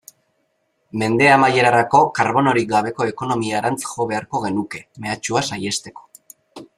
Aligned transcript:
Mende 1.01 1.27
amaierarako 1.33 2.01
karbonorik 2.21 2.71
gabeko 2.73 3.07
ekonomiarantz 3.11 3.79
jo 3.91 4.09
beharko 4.13 4.41
genuke, 4.47 4.83
mehatxua 5.05 5.45
saihesteko. 5.55 6.09